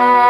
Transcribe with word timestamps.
Bye. 0.00 0.29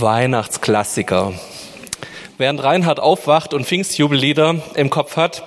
Weihnachtsklassiker. 0.00 1.32
Während 2.38 2.62
Reinhard 2.62 3.00
aufwacht 3.00 3.54
und 3.54 3.64
Pfingstjubellieder 3.64 4.56
im 4.74 4.90
Kopf 4.90 5.16
hat, 5.16 5.42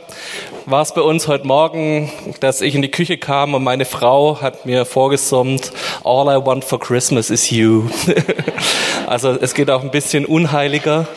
war 0.66 0.82
es 0.82 0.94
bei 0.94 1.02
uns 1.02 1.28
heute 1.28 1.46
Morgen, 1.46 2.12
dass 2.40 2.62
ich 2.62 2.74
in 2.74 2.82
die 2.82 2.90
Küche 2.90 3.18
kam 3.18 3.54
und 3.54 3.64
meine 3.64 3.86
Frau 3.86 4.42
hat 4.42 4.66
mir 4.66 4.86
vorgesummt, 4.86 5.72
All 6.04 6.26
I 6.28 6.44
want 6.44 6.64
for 6.64 6.80
Christmas 6.80 7.30
is 7.30 7.52
you. 7.52 7.90
also 9.08 9.32
es 9.32 9.54
geht 9.54 9.70
auch 9.70 9.84
ein 9.84 9.92
bisschen 9.92 10.26
unheiliger. 10.26 11.08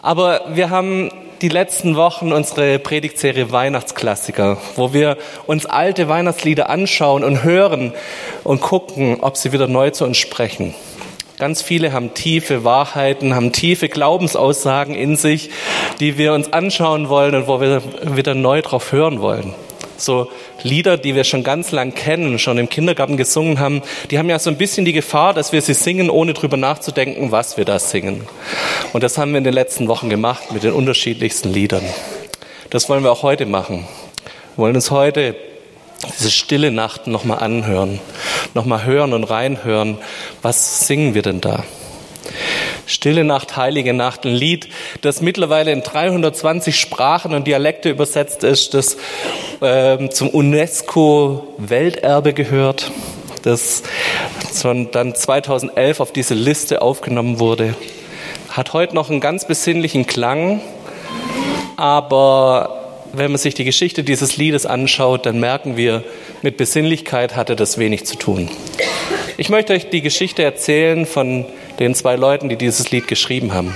Aber 0.00 0.42
wir 0.54 0.70
haben 0.70 1.10
die 1.42 1.48
letzten 1.48 1.96
Wochen 1.96 2.32
unsere 2.32 2.78
Predigtserie 2.78 3.52
Weihnachtsklassiker, 3.52 4.56
wo 4.76 4.94
wir 4.94 5.18
uns 5.46 5.66
alte 5.66 6.08
Weihnachtslieder 6.08 6.70
anschauen 6.70 7.22
und 7.24 7.42
hören 7.42 7.92
und 8.44 8.60
gucken, 8.60 9.18
ob 9.20 9.36
sie 9.36 9.52
wieder 9.52 9.68
neu 9.68 9.90
zu 9.90 10.04
uns 10.04 10.16
sprechen. 10.16 10.74
Ganz 11.38 11.60
viele 11.60 11.92
haben 11.92 12.14
tiefe 12.14 12.64
Wahrheiten, 12.64 13.34
haben 13.34 13.52
tiefe 13.52 13.90
Glaubensaussagen 13.90 14.94
in 14.94 15.16
sich, 15.16 15.50
die 16.00 16.16
wir 16.16 16.32
uns 16.32 16.50
anschauen 16.54 17.10
wollen 17.10 17.34
und 17.34 17.46
wo 17.46 17.60
wir 17.60 17.82
wieder 18.16 18.34
neu 18.34 18.62
drauf 18.62 18.90
hören 18.90 19.20
wollen. 19.20 19.54
So 19.98 20.30
Lieder, 20.62 20.96
die 20.96 21.14
wir 21.14 21.24
schon 21.24 21.44
ganz 21.44 21.72
lang 21.72 21.94
kennen, 21.94 22.38
schon 22.38 22.56
im 22.56 22.70
Kindergarten 22.70 23.18
gesungen 23.18 23.60
haben, 23.60 23.82
die 24.10 24.18
haben 24.18 24.30
ja 24.30 24.38
so 24.38 24.48
ein 24.48 24.56
bisschen 24.56 24.86
die 24.86 24.94
Gefahr, 24.94 25.34
dass 25.34 25.52
wir 25.52 25.60
sie 25.60 25.74
singen, 25.74 26.08
ohne 26.08 26.32
drüber 26.32 26.56
nachzudenken, 26.56 27.32
was 27.32 27.58
wir 27.58 27.66
da 27.66 27.78
singen. 27.78 28.26
Und 28.94 29.02
das 29.02 29.18
haben 29.18 29.32
wir 29.32 29.38
in 29.38 29.44
den 29.44 29.54
letzten 29.54 29.88
Wochen 29.88 30.08
gemacht 30.08 30.52
mit 30.52 30.62
den 30.62 30.72
unterschiedlichsten 30.72 31.52
Liedern. 31.52 31.84
Das 32.70 32.88
wollen 32.88 33.04
wir 33.04 33.12
auch 33.12 33.22
heute 33.22 33.44
machen. 33.44 33.86
Wir 34.56 34.62
wollen 34.62 34.74
uns 34.74 34.90
heute 34.90 35.36
diese 36.18 36.30
stille 36.30 36.70
Nacht 36.70 37.06
nochmal 37.06 37.40
anhören, 37.40 38.00
nochmal 38.54 38.84
hören 38.84 39.12
und 39.12 39.24
reinhören, 39.24 39.98
was 40.42 40.86
singen 40.86 41.14
wir 41.14 41.22
denn 41.22 41.40
da? 41.40 41.64
Stille 42.86 43.24
Nacht, 43.24 43.56
heilige 43.56 43.94
Nacht, 43.94 44.24
ein 44.24 44.34
Lied, 44.34 44.68
das 45.00 45.20
mittlerweile 45.20 45.72
in 45.72 45.82
320 45.82 46.78
Sprachen 46.78 47.34
und 47.34 47.46
Dialekte 47.46 47.90
übersetzt 47.90 48.44
ist, 48.44 48.74
das 48.74 48.96
äh, 49.60 50.08
zum 50.08 50.28
UNESCO-Welterbe 50.28 52.32
gehört, 52.32 52.90
das 53.42 53.82
dann 54.62 55.14
2011 55.14 56.00
auf 56.00 56.12
diese 56.12 56.34
Liste 56.34 56.82
aufgenommen 56.82 57.38
wurde, 57.38 57.74
hat 58.48 58.72
heute 58.72 58.94
noch 58.94 59.10
einen 59.10 59.20
ganz 59.20 59.46
besinnlichen 59.46 60.06
Klang, 60.06 60.60
aber 61.76 62.75
wenn 63.18 63.30
man 63.30 63.38
sich 63.38 63.54
die 63.54 63.64
Geschichte 63.64 64.04
dieses 64.04 64.36
Liedes 64.36 64.66
anschaut, 64.66 65.26
dann 65.26 65.40
merken 65.40 65.76
wir, 65.76 66.04
mit 66.42 66.56
Besinnlichkeit 66.56 67.36
hatte 67.36 67.56
das 67.56 67.78
wenig 67.78 68.06
zu 68.06 68.16
tun. 68.16 68.50
Ich 69.36 69.48
möchte 69.48 69.72
euch 69.72 69.90
die 69.90 70.02
Geschichte 70.02 70.42
erzählen 70.42 71.06
von 71.06 71.44
den 71.78 71.94
zwei 71.94 72.16
Leuten, 72.16 72.48
die 72.48 72.56
dieses 72.56 72.90
Lied 72.90 73.08
geschrieben 73.08 73.52
haben. 73.52 73.74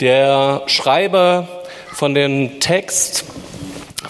Der 0.00 0.62
Schreiber 0.66 1.62
von 1.92 2.14
dem 2.14 2.60
Text 2.60 3.24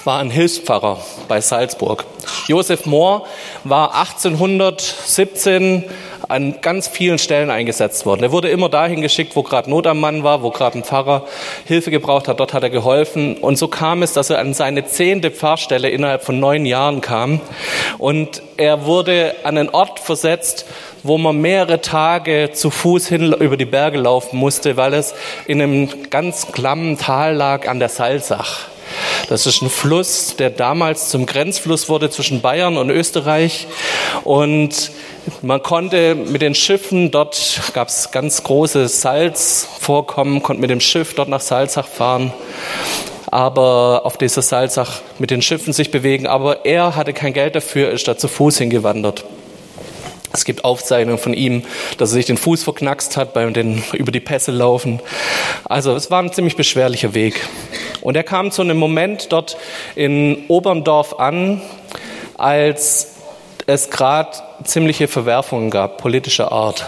war 0.05 0.19
ein 0.21 0.31
Hilfspfarrer 0.31 0.99
bei 1.29 1.41
Salzburg. 1.41 2.05
Josef 2.47 2.87
Mohr 2.87 3.27
war 3.65 3.95
1817 3.95 5.85
an 6.29 6.61
ganz 6.63 6.87
vielen 6.87 7.19
Stellen 7.19 7.51
eingesetzt 7.51 8.07
worden. 8.07 8.23
Er 8.23 8.31
wurde 8.31 8.51
immer 8.51 8.69
dahin 8.69 9.01
geschickt, 9.01 9.35
wo 9.35 9.43
gerade 9.43 9.69
Not 9.69 9.87
am 9.89 9.99
Mann 9.99 10.23
war, 10.23 10.43
wo 10.43 10.51
gerade 10.51 10.79
ein 10.79 10.85
Pfarrer 10.85 11.27
Hilfe 11.65 11.91
gebraucht 11.91 12.29
hat. 12.29 12.39
Dort 12.39 12.55
hat 12.55 12.63
er 12.63 12.71
geholfen. 12.71 13.37
Und 13.39 13.57
so 13.57 13.67
kam 13.67 14.03
es, 14.03 14.13
dass 14.13 14.31
er 14.31 14.39
an 14.39 14.55
seine 14.55 14.87
zehnte 14.87 15.33
Pfarrstelle 15.33 15.91
innerhalb 15.91 16.23
von 16.23 16.39
neun 16.39 16.67
Jahren 16.67 17.01
kam. 17.01 17.41
Und 17.99 18.43
er 18.57 18.85
wurde 18.85 19.35
an 19.43 19.59
einen 19.59 19.71
Ort 19.71 19.99
versetzt, 19.99 20.67
wo 21.03 21.19
man 21.19 21.39
mehrere 21.39 21.81
Tage 21.81 22.51
zu 22.53 22.71
Fuß 22.71 23.09
hin 23.09 23.33
über 23.33 23.57
die 23.57 23.65
Berge 23.65 23.99
laufen 23.99 24.39
musste, 24.39 24.77
weil 24.77 24.95
es 24.95 25.15
in 25.47 25.61
einem 25.61 26.11
ganz 26.11 26.53
klammen 26.53 26.97
Tal 26.97 27.35
lag 27.35 27.67
an 27.67 27.81
der 27.81 27.89
Salzach. 27.89 28.69
Das 29.29 29.47
ist 29.47 29.63
ein 29.63 29.71
Fluss, 29.71 30.37
der 30.37 30.51
damals 30.51 31.09
zum 31.09 31.27
Grenzfluss 31.27 31.89
wurde 31.89 32.11
zwischen 32.11 32.41
Bayern 32.41 32.77
und 32.77 32.91
Österreich. 32.91 33.67
Und 34.25 34.91
man 35.43 35.63
konnte 35.63 36.15
mit 36.15 36.43
den 36.43 36.55
Schiffen, 36.55 37.11
dort 37.11 37.61
gab 37.75 37.89
es 37.89 38.11
ganz 38.11 38.43
große 38.43 38.89
Salzvorkommen, 38.89 40.43
konnte 40.43 40.61
mit 40.61 40.71
dem 40.71 40.81
Schiff 40.81 41.15
dort 41.15 41.29
nach 41.29 41.41
Salzach 41.41 41.87
fahren 41.87 42.33
aber 43.31 44.03
auf 44.05 44.17
dieser 44.17 44.43
Salzach 44.43 45.03
mit 45.19 45.31
den 45.31 45.43
Schiffen 45.43 45.73
sich 45.73 45.91
bewegen. 45.91 46.27
Aber 46.27 46.65
er 46.67 46.97
hatte 46.97 47.13
kein 47.13 47.33
Geld 47.33 47.55
dafür, 47.55 47.91
ist 47.91 48.09
da 48.09 48.17
zu 48.17 48.29
Fuß 48.29 48.59
hingewandert. 48.59 49.25
Es 50.33 50.45
gibt 50.45 50.65
Aufzeichnungen 50.65 51.19
von 51.19 51.35
ihm, 51.35 51.63
dass 51.99 52.11
er 52.11 52.15
sich 52.15 52.27
den 52.27 52.37
Fuß 52.37 52.63
verknackst 52.63 53.17
hat 53.17 53.35
beim 53.35 53.53
den 53.53 53.83
über 53.93 54.13
die 54.13 54.21
Pässe 54.21 54.53
laufen. 54.53 55.01
Also 55.65 55.95
es 55.95 56.11
war 56.11 56.23
ein 56.23 56.33
ziemlich 56.33 56.57
beschwerlicher 56.57 57.15
Weg. 57.15 57.41
Und 58.01 58.17
er 58.17 58.23
kam 58.23 58.51
zu 58.51 58.63
einem 58.63 58.77
Moment 58.77 59.33
dort 59.33 59.57
in 59.97 60.45
Oberndorf 60.49 61.19
an, 61.19 61.61
als 62.39 63.15
es 63.67 63.91
gerade 63.91 64.31
ziemliche 64.65 65.09
Verwerfungen 65.09 65.71
gab, 65.71 65.99
politischer 65.99 66.53
Art. 66.53 66.87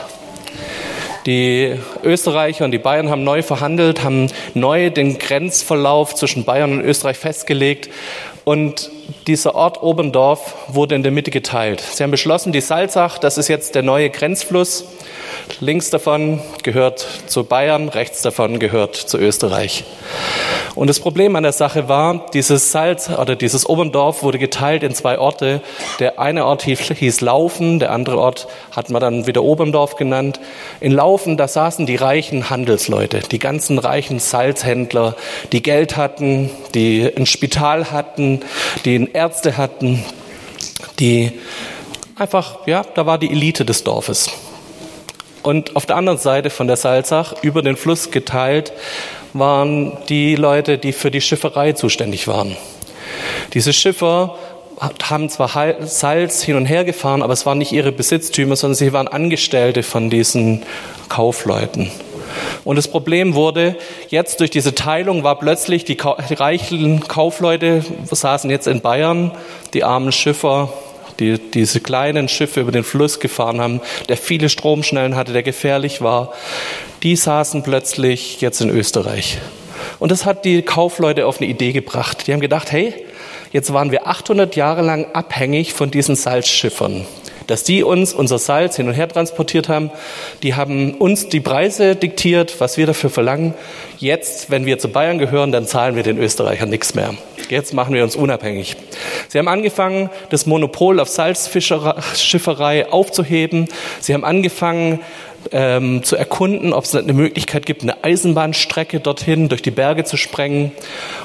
Die 1.27 1.77
Österreicher 2.03 2.65
und 2.65 2.73
die 2.73 2.79
Bayern 2.79 3.09
haben 3.09 3.23
neu 3.23 3.43
verhandelt, 3.43 4.03
haben 4.03 4.29
neu 4.55 4.91
den 4.91 5.19
Grenzverlauf 5.19 6.15
zwischen 6.17 6.45
Bayern 6.45 6.73
und 6.73 6.81
Österreich 6.81 7.17
festgelegt 7.17 7.91
und 8.45 8.91
dieser 9.27 9.55
Ort 9.55 9.83
Oberndorf 9.83 10.55
wurde 10.69 10.95
in 10.95 11.03
der 11.03 11.13
Mitte 11.13 11.31
geteilt. 11.31 11.81
Sie 11.81 12.03
haben 12.03 12.11
beschlossen, 12.11 12.53
die 12.53 12.61
Salzach, 12.61 13.19
das 13.19 13.39
ist 13.39 13.49
jetzt 13.49 13.75
der 13.75 13.83
neue 13.83 14.11
Grenzfluss. 14.11 14.85
Links 15.61 15.91
davon 15.91 16.41
gehört 16.63 17.07
zu 17.27 17.45
Bayern, 17.45 17.89
rechts 17.89 18.23
davon 18.23 18.59
gehört 18.59 18.97
zu 18.97 19.19
Österreich. 19.19 19.85
Und 20.75 20.89
das 20.89 21.01
Problem 21.01 21.37
an 21.37 21.43
der 21.43 21.53
Sache 21.53 21.89
war, 21.89 22.27
dieses 22.33 22.73
Salz 22.73 23.11
oder 23.11 23.37
dieses 23.37 23.69
Oberndorf 23.69 24.23
wurde 24.23 24.39
geteilt 24.39 24.83
in 24.83 24.95
zwei 24.95 25.19
Orte. 25.19 25.61
Der 25.99 26.19
eine 26.19 26.47
Ort 26.47 26.63
hieß, 26.63 27.21
Laufen, 27.21 27.79
der 27.79 27.93
andere 27.93 28.19
Ort 28.19 28.49
hat 28.71 28.89
man 28.89 29.01
dann 29.01 29.27
wieder 29.27 29.43
Oberndorf 29.43 29.97
genannt. 29.97 30.41
In 30.81 30.93
Laufen, 30.93 31.37
da 31.37 31.47
saßen 31.47 31.85
die 31.85 31.97
reichen 31.97 32.49
Handelsleute, 32.49 33.21
die 33.21 33.39
ganzen 33.39 33.79
reichen 33.79 34.19
Salzhändler, 34.19 35.15
die 35.53 35.63
Geld 35.63 35.97
hatten, 35.97 36.51
die 36.75 37.11
ein 37.17 37.27
Spital 37.27 37.91
hatten, 37.91 38.41
die 38.85 39.11
Ärzte 39.13 39.59
hatten, 39.59 40.03
die 40.99 41.33
einfach, 42.17 42.67
ja, 42.67 42.83
da 42.95 43.05
war 43.05 43.19
die 43.19 43.31
Elite 43.31 43.65
des 43.65 43.85
Dorfes. 43.85 44.31
Und 45.43 45.77
auf 45.77 45.87
der 45.87 45.97
anderen 45.97 46.19
Seite 46.19 46.51
von 46.51 46.69
der 46.69 46.77
Salzach, 46.77 47.35
über 47.43 47.63
den 47.63 47.77
Fluss 47.77 48.11
geteilt, 48.11 48.73
waren 49.33 49.97
die 50.09 50.37
Leute, 50.37 50.79
die 50.79 50.93
für 50.93 51.11
die 51.11 51.21
Schifferei 51.21 51.73
zuständig 51.73 52.29
waren. 52.29 52.57
Diese 53.55 53.73
Schiffer 53.73 54.37
haben 55.03 55.29
zwar 55.29 55.75
Salz 55.87 56.43
hin 56.43 56.57
und 56.57 56.67
her 56.67 56.85
gefahren, 56.85 57.23
aber 57.23 57.33
es 57.33 57.47
waren 57.47 57.59
nicht 57.59 57.73
ihre 57.73 57.93
Besitztümer, 57.93 58.57
sondern 58.57 58.75
sie 58.75 58.93
waren 58.93 59.09
Angestellte 59.09 59.83
von 59.83 60.11
diesen 60.11 60.63
Kaufleuten. 61.09 61.91
Und 62.65 62.77
das 62.77 62.89
Problem 62.89 63.35
wurde, 63.35 63.77
jetzt 64.09 64.41
durch 64.41 64.51
diese 64.51 64.75
Teilung 64.75 65.23
war 65.23 65.39
plötzlich, 65.39 65.85
die 65.85 65.99
reichen 66.01 67.07
Kaufleute 67.07 67.85
saßen 68.11 68.51
jetzt 68.51 68.67
in 68.67 68.81
Bayern, 68.81 69.33
die 69.75 69.85
armen 69.85 70.13
Schiffer 70.13 70.73
die 71.21 71.39
diese 71.39 71.81
kleinen 71.81 72.29
Schiffe 72.29 72.61
über 72.61 72.73
den 72.73 72.85
Fluss 72.85 73.21
gefahren 73.21 73.61
haben, 73.61 73.81
der 74.09 74.17
viele 74.17 74.49
Stromschnellen 74.49 75.17
hatte, 75.17 75.33
der 75.33 75.43
gefährlich 75.43 76.01
war, 76.01 76.33
die 77.03 77.17
saßen 77.17 77.63
plötzlich 77.63 78.41
jetzt 78.41 78.61
in 78.61 78.71
Österreich. 78.71 79.39
Und 79.99 80.13
das 80.13 80.25
hat 80.25 80.45
die 80.45 80.63
Kaufleute 80.63 81.27
auf 81.27 81.41
eine 81.41 81.49
Idee 81.49 81.73
gebracht. 81.73 82.27
Die 82.27 82.33
haben 82.33 82.41
gedacht, 82.41 82.73
hey, 82.73 82.95
jetzt 83.53 83.73
waren 83.73 83.91
wir 83.91 84.07
800 84.07 84.57
Jahre 84.57 84.83
lang 84.83 85.07
abhängig 85.13 85.73
von 85.75 85.91
diesen 85.91 86.17
Salzschiffern 86.17 87.07
dass 87.53 87.65
die 87.65 87.85
uns 87.85 88.15
unser 88.15 88.39
Salz 88.39 88.77
hin 88.77 88.89
und 88.89 88.95
her 88.95 89.07
transportiert 89.09 89.69
haben. 89.69 89.91
Die 90.43 90.55
haben 90.55 90.95
uns 90.95 91.29
die 91.29 91.41
Preise 91.41 91.97
diktiert, 91.97 92.63
was 92.63 92.79
wir 92.79 92.87
dafür 92.87 93.11
verlangen. 93.11 93.53
Jetzt, 93.99 94.51
wenn 94.51 94.65
wir 94.65 94.79
zu 94.79 94.89
Bayern 94.89 95.19
gehören, 95.19 95.53
dann 95.53 95.67
zahlen 95.67 95.95
wir 95.95 96.03
den 96.03 96.17
Österreichern 96.17 96.71
nichts 96.71 96.95
mehr. 96.95 97.13
Jetzt 97.51 97.75
machen 97.75 97.93
wir 97.93 98.05
uns 98.05 98.17
unabhängig. 98.17 98.77
Sie 99.29 99.39
haben 99.39 99.49
angefangen, 99.49 100.09
das 100.31 100.47
Monopol 100.47 100.99
auf 100.99 101.09
Salzschifferei 101.09 102.91
aufzuheben. 102.91 103.69
Sie 104.01 104.15
haben 104.15 104.25
angefangen, 104.25 105.01
ähm, 105.51 106.03
zu 106.03 106.17
erkunden, 106.17 106.73
ob 106.73 106.85
es 106.85 106.95
eine 106.95 107.13
Möglichkeit 107.13 107.67
gibt, 107.67 107.83
eine 107.83 108.05
Eisenbahnstrecke 108.05 109.01
dorthin 109.01 109.49
durch 109.49 109.63
die 109.63 109.71
Berge 109.71 110.05
zu 110.05 110.17
sprengen. 110.17 110.73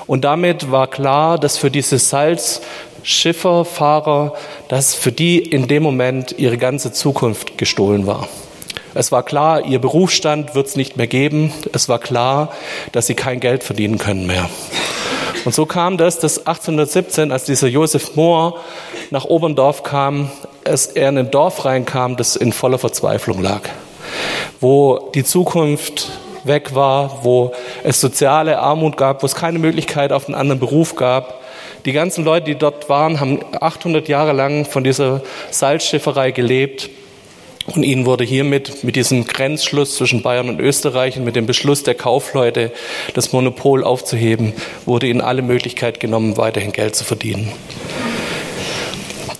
Und 0.07 0.23
damit 0.23 0.71
war 0.71 0.87
klar, 0.87 1.37
dass 1.37 1.57
für 1.57 1.69
diese 1.69 1.99
Salz 1.99 2.61
Schiffer, 3.03 3.65
Fahrer, 3.65 4.33
dass 4.67 4.93
für 4.93 5.11
die 5.11 5.39
in 5.39 5.67
dem 5.67 5.83
Moment 5.83 6.35
ihre 6.37 6.57
ganze 6.57 6.91
Zukunft 6.91 7.57
gestohlen 7.57 8.07
war. 8.07 8.27
Es 8.93 9.11
war 9.11 9.23
klar, 9.23 9.65
ihr 9.65 9.79
Berufsstand 9.79 10.55
wird 10.55 10.67
es 10.67 10.75
nicht 10.75 10.97
mehr 10.97 11.07
geben. 11.07 11.53
Es 11.73 11.87
war 11.87 11.99
klar, 11.99 12.51
dass 12.91 13.07
sie 13.07 13.13
kein 13.13 13.39
Geld 13.39 13.63
verdienen 13.63 13.97
können 13.97 14.25
mehr. 14.25 14.49
Und 15.45 15.53
so 15.53 15.65
kam 15.65 15.97
das, 15.97 16.19
dass 16.19 16.39
1817, 16.39 17.31
als 17.31 17.45
dieser 17.45 17.67
Josef 17.67 18.15
Mohr 18.15 18.59
nach 19.11 19.25
Oberndorf 19.25 19.83
kam, 19.83 20.31
es 20.63 20.87
er 20.87 21.09
in 21.09 21.17
ein 21.17 21.31
Dorf 21.31 21.63
reinkam, 21.63 22.17
das 22.17 22.35
in 22.35 22.51
voller 22.51 22.77
Verzweiflung 22.79 23.41
lag, 23.41 23.61
wo 24.59 25.09
die 25.13 25.23
Zukunft 25.23 26.09
weg 26.43 26.75
war, 26.75 27.19
wo 27.23 27.53
es 27.83 28.01
soziale 28.01 28.59
Armut 28.59 28.97
gab, 28.97 29.21
wo 29.21 29.25
es 29.25 29.35
keine 29.35 29.59
Möglichkeit 29.59 30.11
auf 30.11 30.25
einen 30.25 30.35
anderen 30.35 30.59
Beruf 30.59 30.95
gab, 30.95 31.39
die 31.85 31.93
ganzen 31.93 32.23
Leute, 32.23 32.45
die 32.45 32.55
dort 32.55 32.89
waren, 32.89 33.19
haben 33.19 33.39
800 33.59 34.07
Jahre 34.07 34.33
lang 34.33 34.65
von 34.65 34.83
dieser 34.83 35.21
Salzschifferei 35.51 36.31
gelebt. 36.31 36.89
Und 37.67 37.83
ihnen 37.83 38.05
wurde 38.05 38.23
hiermit, 38.23 38.83
mit 38.85 38.95
diesem 38.95 39.25
Grenzschluss 39.25 39.97
zwischen 39.97 40.21
Bayern 40.21 40.47
und 40.47 40.61
Österreich 40.61 41.17
und 41.17 41.25
mit 41.25 41.35
dem 41.35 41.45
Beschluss 41.45 41.83
der 41.83 41.95
Kaufleute, 41.95 42.71
das 43.13 43.33
Monopol 43.33 43.83
aufzuheben, 43.83 44.53
wurde 44.85 45.07
ihnen 45.07 45.19
alle 45.19 45.41
Möglichkeit 45.41 45.99
genommen, 45.99 46.37
weiterhin 46.37 46.71
Geld 46.71 46.95
zu 46.95 47.03
verdienen. 47.03 47.51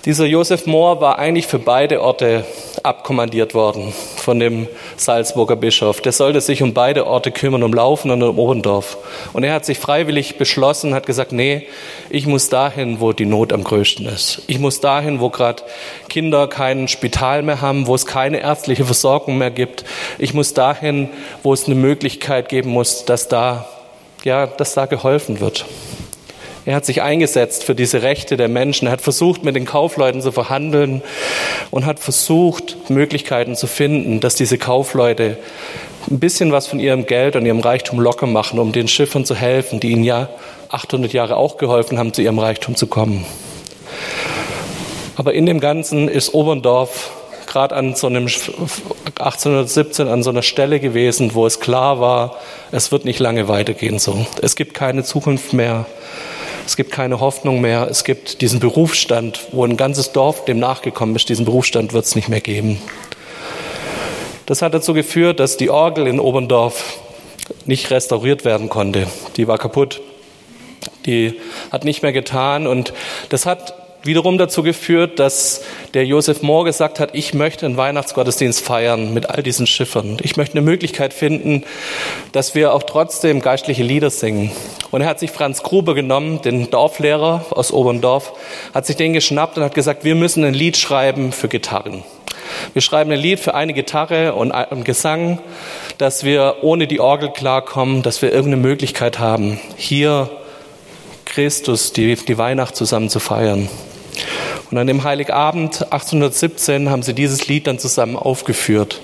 Dieser 0.04 0.26
Josef 0.26 0.66
Mohr 0.66 1.00
war 1.00 1.18
eigentlich 1.18 1.48
für 1.48 1.58
beide 1.58 2.00
Orte 2.00 2.44
abkommandiert 2.84 3.52
worden 3.52 3.92
von 4.16 4.38
dem 4.38 4.68
Salzburger 4.96 5.56
Bischof. 5.56 6.00
Der 6.00 6.12
sollte 6.12 6.40
sich 6.40 6.62
um 6.62 6.72
beide 6.72 7.06
Orte 7.06 7.32
kümmern, 7.32 7.64
um 7.64 7.74
Laufen 7.74 8.12
und 8.12 8.22
um 8.22 8.38
Oberndorf. 8.38 8.96
Und 9.32 9.42
er 9.42 9.52
hat 9.52 9.64
sich 9.64 9.78
freiwillig 9.78 10.38
beschlossen, 10.38 10.94
hat 10.94 11.06
gesagt, 11.06 11.32
nee, 11.32 11.66
ich 12.10 12.26
muss 12.26 12.48
dahin, 12.48 13.00
wo 13.00 13.12
die 13.12 13.26
Not 13.26 13.52
am 13.52 13.64
größten 13.64 14.06
ist. 14.06 14.42
Ich 14.46 14.60
muss 14.60 14.80
dahin, 14.80 15.18
wo 15.18 15.30
gerade 15.30 15.64
Kinder 16.08 16.46
kein 16.46 16.86
Spital 16.86 17.42
mehr 17.42 17.60
haben, 17.60 17.88
wo 17.88 17.94
es 17.96 18.06
keine 18.06 18.40
ärztliche 18.40 18.84
Versorgung 18.84 19.36
mehr 19.36 19.50
gibt. 19.50 19.84
Ich 20.18 20.32
muss 20.32 20.54
dahin, 20.54 21.08
wo 21.42 21.52
es 21.52 21.66
eine 21.66 21.74
Möglichkeit 21.74 22.48
geben 22.48 22.70
muss, 22.70 23.04
dass 23.04 23.26
da, 23.26 23.68
ja, 24.22 24.46
dass 24.46 24.74
da 24.74 24.86
geholfen 24.86 25.40
wird. 25.40 25.66
Er 26.68 26.74
hat 26.74 26.84
sich 26.84 27.00
eingesetzt 27.00 27.64
für 27.64 27.74
diese 27.74 28.02
Rechte 28.02 28.36
der 28.36 28.48
Menschen. 28.48 28.88
Er 28.88 28.92
hat 28.92 29.00
versucht, 29.00 29.42
mit 29.42 29.56
den 29.56 29.64
Kaufleuten 29.64 30.20
zu 30.20 30.32
verhandeln 30.32 31.00
und 31.70 31.86
hat 31.86 31.98
versucht, 31.98 32.90
Möglichkeiten 32.90 33.56
zu 33.56 33.66
finden, 33.66 34.20
dass 34.20 34.34
diese 34.34 34.58
Kaufleute 34.58 35.38
ein 36.10 36.18
bisschen 36.18 36.52
was 36.52 36.66
von 36.66 36.78
ihrem 36.78 37.06
Geld 37.06 37.36
und 37.36 37.46
ihrem 37.46 37.60
Reichtum 37.60 37.98
locker 38.00 38.26
machen, 38.26 38.58
um 38.58 38.72
den 38.72 38.86
Schiffern 38.86 39.24
zu 39.24 39.34
helfen, 39.34 39.80
die 39.80 39.92
ihnen 39.92 40.04
ja 40.04 40.28
800 40.68 41.10
Jahre 41.14 41.36
auch 41.36 41.56
geholfen 41.56 41.98
haben, 41.98 42.12
zu 42.12 42.20
ihrem 42.20 42.38
Reichtum 42.38 42.76
zu 42.76 42.86
kommen. 42.86 43.24
Aber 45.16 45.32
in 45.32 45.46
dem 45.46 45.60
Ganzen 45.60 46.06
ist 46.06 46.34
Oberndorf 46.34 47.12
gerade 47.46 47.76
an 47.76 47.94
so 47.94 48.08
einem 48.08 48.24
1817 48.24 50.06
an 50.06 50.22
so 50.22 50.28
einer 50.28 50.42
Stelle 50.42 50.80
gewesen, 50.80 51.32
wo 51.32 51.46
es 51.46 51.60
klar 51.60 51.98
war, 51.98 52.36
es 52.72 52.92
wird 52.92 53.06
nicht 53.06 53.20
lange 53.20 53.48
weitergehen 53.48 53.98
so. 53.98 54.26
Es 54.42 54.54
gibt 54.54 54.74
keine 54.74 55.02
Zukunft 55.02 55.54
mehr. 55.54 55.86
Es 56.68 56.76
gibt 56.76 56.92
keine 56.92 57.18
Hoffnung 57.18 57.62
mehr. 57.62 57.88
Es 57.90 58.04
gibt 58.04 58.42
diesen 58.42 58.60
Berufsstand, 58.60 59.40
wo 59.52 59.64
ein 59.64 59.78
ganzes 59.78 60.12
Dorf 60.12 60.44
dem 60.44 60.58
nachgekommen 60.58 61.16
ist. 61.16 61.30
Diesen 61.30 61.46
Berufsstand 61.46 61.94
wird 61.94 62.04
es 62.04 62.14
nicht 62.14 62.28
mehr 62.28 62.42
geben. 62.42 62.78
Das 64.44 64.60
hat 64.60 64.74
dazu 64.74 64.92
geführt, 64.92 65.40
dass 65.40 65.56
die 65.56 65.70
Orgel 65.70 66.06
in 66.06 66.20
Oberndorf 66.20 66.98
nicht 67.64 67.90
restauriert 67.90 68.44
werden 68.44 68.68
konnte. 68.68 69.06
Die 69.38 69.48
war 69.48 69.56
kaputt. 69.56 70.02
Die 71.06 71.40
hat 71.72 71.84
nicht 71.84 72.02
mehr 72.02 72.12
getan. 72.12 72.66
Und 72.66 72.92
das 73.30 73.46
hat 73.46 73.72
wiederum 74.02 74.38
dazu 74.38 74.62
geführt, 74.62 75.18
dass 75.18 75.62
der 75.94 76.06
Josef 76.06 76.42
Mohr 76.42 76.64
gesagt 76.64 77.00
hat, 77.00 77.14
ich 77.14 77.34
möchte 77.34 77.66
einen 77.66 77.76
Weihnachtsgottesdienst 77.76 78.60
feiern 78.60 79.12
mit 79.12 79.28
all 79.28 79.42
diesen 79.42 79.66
Schiffern. 79.66 80.18
Ich 80.22 80.36
möchte 80.36 80.56
eine 80.56 80.64
Möglichkeit 80.64 81.12
finden, 81.12 81.64
dass 82.32 82.54
wir 82.54 82.74
auch 82.74 82.84
trotzdem 82.84 83.40
geistliche 83.40 83.82
Lieder 83.82 84.10
singen. 84.10 84.50
Und 84.90 85.02
er 85.02 85.08
hat 85.08 85.18
sich 85.18 85.30
Franz 85.30 85.62
Gruber 85.62 85.94
genommen, 85.94 86.42
den 86.42 86.70
Dorflehrer 86.70 87.46
aus 87.50 87.72
Oberndorf, 87.72 88.32
hat 88.74 88.86
sich 88.86 88.96
den 88.96 89.12
geschnappt 89.12 89.58
und 89.58 89.64
hat 89.64 89.74
gesagt, 89.74 90.04
wir 90.04 90.14
müssen 90.14 90.44
ein 90.44 90.54
Lied 90.54 90.76
schreiben 90.76 91.32
für 91.32 91.48
Gitarren. 91.48 92.04
Wir 92.72 92.82
schreiben 92.82 93.10
ein 93.12 93.20
Lied 93.20 93.40
für 93.40 93.54
eine 93.54 93.72
Gitarre 93.74 94.34
und 94.34 94.52
einen 94.52 94.84
Gesang, 94.84 95.38
dass 95.98 96.24
wir 96.24 96.56
ohne 96.62 96.86
die 96.86 97.00
Orgel 97.00 97.30
klarkommen, 97.30 98.02
dass 98.02 98.22
wir 98.22 98.32
irgendeine 98.32 98.62
Möglichkeit 98.62 99.18
haben, 99.18 99.60
hier 99.76 100.30
Christus, 101.24 101.92
die, 101.92 102.14
die 102.16 102.38
Weihnacht 102.38 102.74
zusammen 102.74 103.10
zu 103.10 103.20
feiern. 103.20 103.68
Und 104.70 104.76
an 104.76 104.86
dem 104.86 105.02
Heiligabend 105.02 105.82
1817 105.92 106.90
haben 106.90 107.02
sie 107.02 107.14
dieses 107.14 107.48
Lied 107.48 107.66
dann 107.66 107.78
zusammen 107.78 108.16
aufgeführt. 108.16 109.00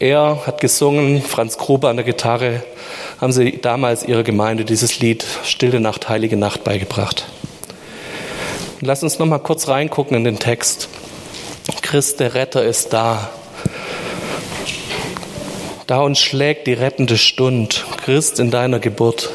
Er 0.00 0.46
hat 0.46 0.60
gesungen, 0.60 1.22
Franz 1.22 1.58
Gruber 1.58 1.90
an 1.90 1.96
der 1.96 2.04
Gitarre, 2.04 2.62
haben 3.20 3.32
sie 3.32 3.58
damals 3.60 4.02
ihrer 4.04 4.24
Gemeinde 4.24 4.64
dieses 4.64 4.98
Lied 4.98 5.24
Stille 5.44 5.78
Nacht, 5.78 6.08
Heilige 6.08 6.36
Nacht 6.36 6.64
beigebracht. 6.64 7.26
Lass 8.80 9.02
uns 9.02 9.18
noch 9.18 9.26
mal 9.26 9.38
kurz 9.38 9.68
reingucken 9.68 10.16
in 10.16 10.24
den 10.24 10.38
Text. 10.38 10.88
Christ, 11.82 12.18
der 12.18 12.34
Retter, 12.34 12.64
ist 12.64 12.92
da. 12.92 13.30
Da 15.86 16.00
uns 16.00 16.18
schlägt 16.18 16.66
die 16.66 16.72
rettende 16.72 17.18
Stund, 17.18 17.84
Christ 18.04 18.40
in 18.40 18.50
deiner 18.50 18.78
Geburt. 18.78 19.30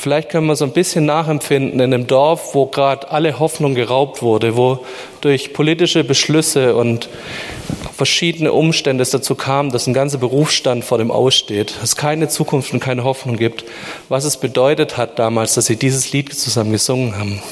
Vielleicht 0.00 0.28
können 0.28 0.46
wir 0.46 0.54
so 0.54 0.64
ein 0.64 0.70
bisschen 0.70 1.06
nachempfinden 1.06 1.80
in 1.80 1.92
einem 1.92 2.06
Dorf, 2.06 2.54
wo 2.54 2.66
gerade 2.66 3.10
alle 3.10 3.40
Hoffnung 3.40 3.74
geraubt 3.74 4.22
wurde, 4.22 4.56
wo 4.56 4.84
durch 5.20 5.52
politische 5.52 6.04
Beschlüsse 6.04 6.76
und 6.76 7.08
verschiedene 7.96 8.52
Umstände 8.52 9.02
es 9.02 9.10
dazu 9.10 9.34
kam, 9.34 9.72
dass 9.72 9.88
ein 9.88 9.94
ganzer 9.94 10.18
Berufsstand 10.18 10.84
vor 10.84 10.98
dem 10.98 11.10
Aussteht, 11.10 11.74
es 11.82 11.96
keine 11.96 12.28
Zukunft 12.28 12.72
und 12.72 12.78
keine 12.78 13.02
Hoffnung 13.02 13.36
gibt, 13.36 13.64
was 14.08 14.24
es 14.24 14.36
bedeutet 14.36 14.96
hat 14.96 15.18
damals, 15.18 15.54
dass 15.54 15.66
sie 15.66 15.74
dieses 15.74 16.12
Lied 16.12 16.32
zusammen 16.32 16.70
gesungen 16.70 17.18
haben. 17.18 17.42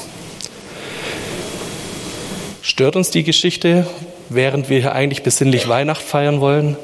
Stört 2.63 2.95
uns 2.95 3.11
die 3.11 3.25
Geschichte, 3.25 3.89
während 4.29 4.69
wir 4.69 4.79
hier 4.79 4.93
eigentlich 4.93 5.25
besinnlich 5.25 5.67
Weihnacht 5.67 6.03
feiern 6.03 6.41
wollen? 6.41 6.77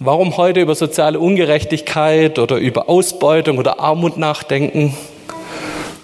Warum 0.00 0.36
heute 0.36 0.60
über 0.60 0.74
soziale 0.74 1.20
Ungerechtigkeit 1.20 2.40
oder 2.40 2.56
über 2.56 2.88
Ausbeutung 2.88 3.58
oder 3.58 3.78
Armut 3.78 4.16
nachdenken? 4.16 4.96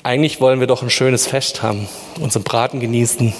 Eigentlich 0.05 0.41
wollen 0.41 0.61
wir 0.61 0.69
doch 0.69 0.83
ein 0.83 0.91
schönes 0.91 1.27
Fest 1.27 1.65
haben, 1.65 1.89
unseren 2.21 2.45
Braten 2.45 2.79
genießen. 2.79 3.35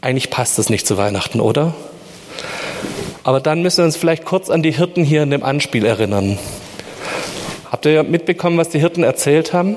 Eigentlich 0.00 0.30
passt 0.30 0.58
das 0.58 0.68
nicht 0.68 0.84
zu 0.84 0.96
Weihnachten, 0.96 1.40
oder? 1.40 1.74
Aber 3.22 3.38
dann 3.38 3.62
müssen 3.62 3.78
wir 3.78 3.84
uns 3.84 3.96
vielleicht 3.96 4.24
kurz 4.24 4.50
an 4.50 4.64
die 4.64 4.72
Hirten 4.72 5.04
hier 5.04 5.22
in 5.22 5.30
dem 5.30 5.44
Anspiel 5.44 5.86
erinnern. 5.86 6.40
Habt 7.70 7.86
ihr 7.86 8.02
mitbekommen, 8.02 8.58
was 8.58 8.70
die 8.70 8.80
Hirten 8.80 9.04
erzählt 9.04 9.52
haben? 9.52 9.76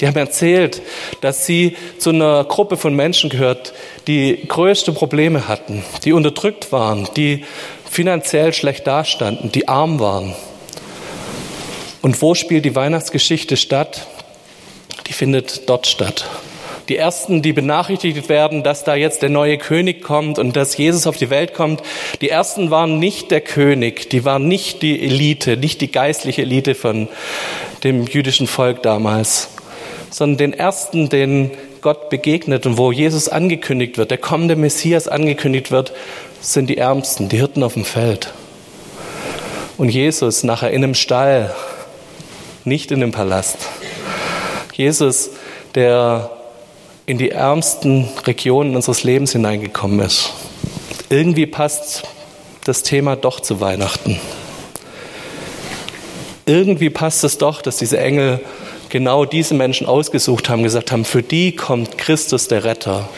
Die 0.00 0.06
haben 0.06 0.16
erzählt, 0.16 0.82
dass 1.22 1.46
sie 1.46 1.76
zu 1.96 2.10
einer 2.10 2.44
Gruppe 2.44 2.76
von 2.76 2.94
Menschen 2.94 3.30
gehört, 3.30 3.72
die 4.06 4.46
größte 4.46 4.92
Probleme 4.92 5.48
hatten, 5.48 5.82
die 6.04 6.12
unterdrückt 6.12 6.70
waren, 6.70 7.08
die 7.16 7.44
finanziell 7.92 8.54
schlecht 8.54 8.86
dastanden, 8.86 9.52
die 9.52 9.68
arm 9.68 10.00
waren. 10.00 10.34
Und 12.00 12.22
wo 12.22 12.34
spielt 12.34 12.64
die 12.64 12.74
Weihnachtsgeschichte 12.74 13.58
statt? 13.58 14.06
Die 15.08 15.12
findet 15.12 15.68
dort 15.68 15.86
statt. 15.86 16.24
Die 16.88 16.96
ersten, 16.96 17.42
die 17.42 17.52
benachrichtigt 17.52 18.30
werden, 18.30 18.62
dass 18.62 18.84
da 18.84 18.94
jetzt 18.94 19.20
der 19.20 19.28
neue 19.28 19.58
König 19.58 20.02
kommt 20.02 20.38
und 20.38 20.56
dass 20.56 20.78
Jesus 20.78 21.06
auf 21.06 21.18
die 21.18 21.28
Welt 21.28 21.52
kommt, 21.52 21.82
die 22.22 22.30
ersten 22.30 22.70
waren 22.70 22.98
nicht 22.98 23.30
der 23.30 23.42
König, 23.42 24.08
die 24.08 24.24
waren 24.24 24.48
nicht 24.48 24.80
die 24.80 25.00
Elite, 25.02 25.58
nicht 25.58 25.82
die 25.82 25.92
geistliche 25.92 26.42
Elite 26.42 26.74
von 26.74 27.08
dem 27.84 28.06
jüdischen 28.06 28.46
Volk 28.46 28.82
damals, 28.82 29.50
sondern 30.10 30.38
den 30.38 30.52
ersten, 30.54 31.10
den 31.10 31.50
Gott 31.82 32.08
begegnet 32.08 32.64
und 32.64 32.78
wo 32.78 32.90
Jesus 32.90 33.28
angekündigt 33.28 33.98
wird, 33.98 34.10
der 34.10 34.18
kommende 34.18 34.56
Messias 34.56 35.08
angekündigt 35.08 35.70
wird, 35.70 35.92
sind 36.42 36.66
die 36.66 36.76
Ärmsten, 36.76 37.28
die 37.28 37.38
Hirten 37.38 37.62
auf 37.62 37.74
dem 37.74 37.84
Feld. 37.84 38.32
Und 39.78 39.88
Jesus 39.88 40.42
nachher 40.42 40.72
in 40.72 40.84
einem 40.84 40.94
Stall, 40.94 41.54
nicht 42.64 42.90
in 42.90 43.02
einem 43.02 43.12
Palast. 43.12 43.56
Jesus, 44.74 45.30
der 45.74 46.30
in 47.06 47.18
die 47.18 47.30
ärmsten 47.30 48.08
Regionen 48.26 48.76
unseres 48.76 49.04
Lebens 49.04 49.32
hineingekommen 49.32 50.00
ist. 50.00 50.32
Irgendwie 51.08 51.46
passt 51.46 52.02
das 52.64 52.82
Thema 52.82 53.16
doch 53.16 53.40
zu 53.40 53.60
Weihnachten. 53.60 54.20
Irgendwie 56.46 56.90
passt 56.90 57.24
es 57.24 57.38
doch, 57.38 57.62
dass 57.62 57.76
diese 57.76 57.98
Engel 57.98 58.40
genau 58.88 59.24
diese 59.24 59.54
Menschen 59.54 59.86
ausgesucht 59.86 60.48
haben, 60.48 60.62
gesagt 60.62 60.92
haben, 60.92 61.04
für 61.04 61.22
die 61.22 61.56
kommt 61.56 61.98
Christus 61.98 62.48
der 62.48 62.64
Retter. 62.64 63.08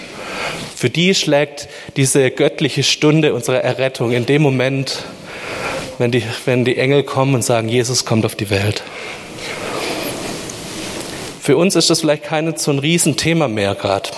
Für 0.84 0.90
die 0.90 1.14
schlägt 1.14 1.66
diese 1.96 2.30
göttliche 2.30 2.82
Stunde 2.82 3.32
unserer 3.32 3.64
Errettung 3.64 4.12
in 4.12 4.26
dem 4.26 4.42
Moment, 4.42 5.04
wenn 5.96 6.10
die, 6.10 6.22
wenn 6.44 6.66
die 6.66 6.76
Engel 6.76 7.04
kommen 7.04 7.34
und 7.34 7.42
sagen, 7.42 7.70
Jesus 7.70 8.04
kommt 8.04 8.26
auf 8.26 8.34
die 8.34 8.50
Welt. 8.50 8.82
Für 11.40 11.56
uns 11.56 11.74
ist 11.74 11.88
das 11.88 12.00
vielleicht 12.02 12.24
kein 12.24 12.54
so 12.58 12.70
ein 12.70 12.80
Riesenthema 12.80 13.48
mehr 13.48 13.74
gerade. 13.74 14.10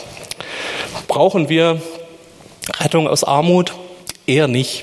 Brauchen 1.07 1.49
wir 1.49 1.81
Rettung 2.81 3.07
aus 3.07 3.23
Armut? 3.23 3.73
Eher 4.27 4.49
nicht. 4.49 4.83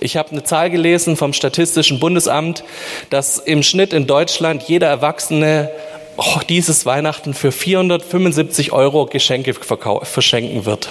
Ich 0.00 0.18
habe 0.18 0.30
eine 0.32 0.44
Zahl 0.44 0.68
gelesen 0.68 1.16
vom 1.16 1.32
Statistischen 1.32 2.00
Bundesamt, 2.00 2.64
dass 3.08 3.38
im 3.38 3.62
Schnitt 3.62 3.94
in 3.94 4.06
Deutschland 4.06 4.64
jeder 4.64 4.88
Erwachsene 4.88 5.70
oh, 6.18 6.40
dieses 6.50 6.84
Weihnachten 6.84 7.32
für 7.32 7.50
475 7.50 8.72
Euro 8.72 9.06
Geschenke 9.06 9.54
verschenken 9.54 10.66
wird. 10.66 10.90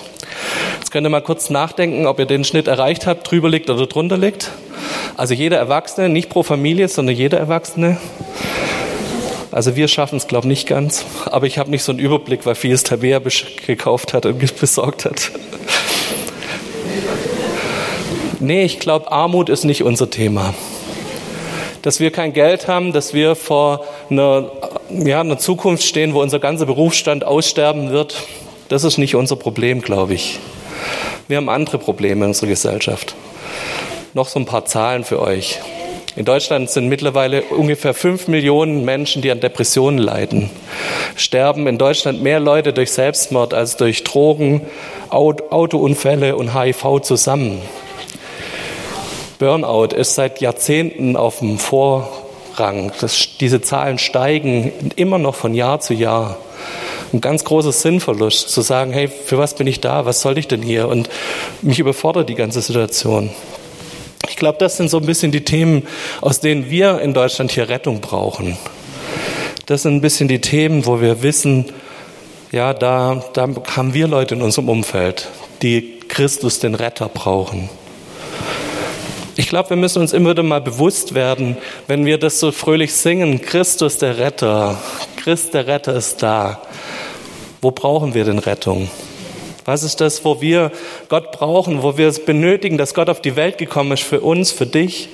Jetzt 0.80 0.92
könnt 0.92 1.06
ihr 1.06 1.10
mal 1.10 1.22
kurz 1.22 1.50
nachdenken, 1.50 2.06
ob 2.08 2.20
ihr 2.20 2.26
den 2.26 2.44
Schnitt 2.44 2.68
erreicht 2.68 3.08
habt, 3.08 3.30
drüber 3.30 3.50
liegt 3.50 3.70
oder 3.70 3.88
drunter 3.88 4.18
liegt. 4.18 4.52
Also 5.16 5.34
jeder 5.34 5.58
Erwachsene, 5.58 6.10
nicht 6.10 6.30
pro 6.30 6.44
Familie, 6.44 6.88
sondern 6.88 7.16
jeder 7.16 7.38
Erwachsene. 7.38 7.98
Also 9.52 9.76
wir 9.76 9.88
schaffen 9.88 10.18
es, 10.18 10.28
glaube 10.28 10.48
ich, 10.48 10.50
nicht 10.50 10.68
ganz. 10.68 11.06
Aber 11.26 11.46
ich 11.46 11.60
habe 11.60 11.70
nicht 11.70 11.84
so 11.84 11.92
einen 11.92 12.00
Überblick, 12.00 12.46
weil 12.46 12.56
vieles 12.56 12.84
Tabea 12.84 13.22
gekauft 13.68 14.14
hat 14.14 14.26
und 14.26 14.60
besorgt 14.60 15.06
hat. 15.06 15.32
Nee, 18.40 18.66
ich 18.66 18.80
glaube, 18.80 19.12
Armut 19.12 19.50
ist 19.50 19.64
nicht 19.64 19.84
unser 19.84 20.10
Thema. 20.10 20.54
Dass 21.82 22.00
wir 22.00 22.12
kein 22.12 22.34
Geld 22.34 22.68
haben, 22.68 22.92
dass 22.92 23.14
wir 23.14 23.36
vor 23.36 23.86
einer 24.10 24.52
ja, 24.90 25.22
in 25.22 25.30
der 25.30 25.38
Zukunft 25.38 25.84
stehen, 25.84 26.14
wo 26.14 26.22
unser 26.22 26.40
ganzer 26.40 26.66
Berufsstand 26.66 27.24
aussterben 27.24 27.92
wird, 27.92 28.16
das 28.70 28.84
ist 28.84 28.98
nicht 28.98 29.16
unser 29.16 29.36
Problem, 29.36 29.82
glaube 29.82 30.14
ich. 30.14 30.40
Wir 31.28 31.38
haben 31.38 31.50
andere 31.50 31.78
Probleme 31.78 32.26
in 32.26 32.30
unserer 32.30 32.50
Gesellschaft. 32.50 33.16
Noch 34.14 34.28
so 34.28 34.40
ein 34.40 34.46
paar 34.46 34.66
Zahlen 34.66 35.04
für 35.04 35.20
euch. 35.22 35.60
In 36.16 36.26
Deutschland 36.26 36.70
sind 36.70 36.90
mittlerweile 36.90 37.42
ungefähr 37.42 37.96
fünf 37.96 38.28
Millionen 38.28 38.86
Menschen, 38.86 39.24
die 39.24 39.32
an 39.32 39.40
Depressionen 39.40 39.98
leiden. 39.98 40.52
Sterben 41.16 41.66
in 41.66 41.80
Deutschland 41.80 42.22
mehr 42.22 42.40
Leute 42.40 42.72
durch 42.72 42.92
Selbstmord 42.92 43.56
als 43.56 43.78
durch 43.78 44.04
Drogen, 44.04 44.62
Autounfälle 45.10 46.36
und 46.36 46.54
HIV 46.54 47.02
zusammen. 47.02 47.62
Burnout 49.40 49.96
ist 49.96 50.14
seit 50.14 50.40
Jahrzehnten 50.40 51.18
auf 51.18 51.40
dem 51.40 51.58
Vor 51.58 52.10
Rang. 52.56 52.92
Das, 53.02 53.38
diese 53.40 53.62
Zahlen 53.62 53.98
steigen 53.98 54.72
immer 54.96 55.18
noch 55.18 55.34
von 55.34 55.56
Jahr 55.56 55.80
zu 55.80 55.96
Jahr. 55.96 56.38
Ein 57.14 57.22
ganz 57.22 57.44
großer 57.44 57.72
Sinnverlust, 57.72 58.50
zu 58.50 58.62
sagen, 58.62 58.92
hey, 58.92 59.08
für 59.08 59.38
was 59.38 59.54
bin 59.54 59.68
ich 59.68 59.80
da? 59.80 60.06
Was 60.06 60.22
soll 60.22 60.38
ich 60.40 60.48
denn 60.48 60.64
hier? 60.64 60.88
Und 60.88 61.10
mich 61.62 61.78
überfordert 61.78 62.28
die 62.28 62.36
ganze 62.36 62.62
Situation. 62.62 63.30
Ich 64.30 64.36
glaube, 64.36 64.58
das 64.58 64.78
sind 64.78 64.90
so 64.90 64.98
ein 64.98 65.06
bisschen 65.06 65.32
die 65.32 65.46
Themen, 65.46 65.88
aus 66.22 66.40
denen 66.40 66.72
wir 66.72 67.02
in 67.02 67.14
Deutschland 67.14 67.52
hier 67.52 67.70
Rettung 67.70 68.02
brauchen. 68.02 68.58
Das 69.68 69.84
sind 69.84 69.96
ein 69.96 70.02
bisschen 70.02 70.28
die 70.28 70.42
Themen, 70.42 70.88
wo 70.88 71.02
wir 71.02 71.22
wissen, 71.22 71.72
ja, 72.52 72.74
da, 72.74 73.24
da 73.34 73.48
haben 73.76 73.94
wir 73.94 74.08
Leute 74.08 74.34
in 74.34 74.42
unserem 74.42 74.70
Umfeld, 74.70 75.30
die 75.62 76.00
Christus, 76.08 76.60
den 76.60 76.74
Retter, 76.74 77.10
brauchen. 77.10 77.70
Ich 79.36 79.50
glaube, 79.50 79.72
wir 79.72 79.78
müssen 79.78 80.02
uns 80.02 80.14
immer 80.14 80.32
wieder 80.32 80.44
mal 80.44 80.62
bewusst 80.62 81.16
werden, 81.16 81.58
wenn 81.88 82.06
wir 82.06 82.18
das 82.18 82.40
so 82.40 82.52
fröhlich 82.52 82.94
singen, 82.94 83.42
Christus 83.42 83.98
der 83.98 84.18
Retter, 84.18 84.78
Christ 85.18 85.54
der 85.54 85.68
Retter 85.68 85.96
ist 85.96 86.22
da. 86.22 86.62
Wo 87.64 87.72
brauchen 87.72 88.14
wir 88.14 88.26
denn 88.26 88.40
Rettung? 88.40 88.92
Was 89.64 89.84
ist 89.84 90.02
das, 90.02 90.26
wo 90.26 90.42
wir 90.42 90.74
Gott 91.08 91.32
brauchen, 91.32 91.82
wo 91.82 91.98
wir 91.98 92.10
es 92.10 92.26
benötigen, 92.26 92.78
dass 92.78 92.94
Gott 92.94 93.08
auf 93.08 93.22
die 93.22 93.38
Welt 93.38 93.58
gekommen 93.58 93.94
ist 93.94 94.04
für 94.04 94.20
uns, 94.20 94.52
für 94.52 94.66
dich, 94.66 95.08